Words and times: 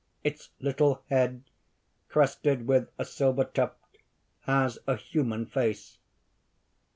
Its 0.23 0.49
little 0.59 1.03
head, 1.11 1.43
crested 2.09 2.65
with 2.67 2.89
a 2.97 3.05
silver 3.05 3.43
tuft, 3.43 3.99
has 4.45 4.79
a 4.87 4.95
human 4.95 5.45
face. 5.45 5.99